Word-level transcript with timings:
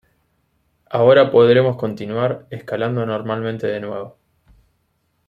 Ahora 0.89 1.29
podremos 1.29 1.77
continuar 1.77 2.47
escalando 2.49 3.05
normalmente 3.05 3.67
de 3.67 3.79
nuevo". 3.81 4.17